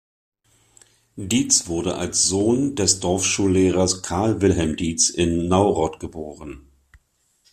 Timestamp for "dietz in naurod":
4.75-5.99